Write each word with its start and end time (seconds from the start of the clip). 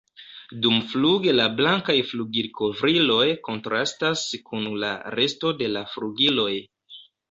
Dumfluge 0.61 1.35
la 1.35 1.45
blankaj 1.59 1.97
flugilkovriloj 2.13 3.29
kontrastas 3.51 4.27
kun 4.51 4.69
la 4.89 4.93
resto 5.21 5.57
de 5.65 5.73
la 5.79 5.89
flugiloj. 5.97 6.53